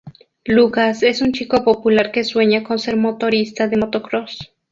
Lukas 0.45 1.03
es 1.03 1.21
un 1.21 1.31
chico 1.31 1.63
popular 1.63 2.11
que 2.11 2.23
sueña 2.23 2.63
con 2.63 2.79
ser 2.79 2.97
motorista 2.97 3.67
de 3.67 3.77
motocross. 3.77 4.51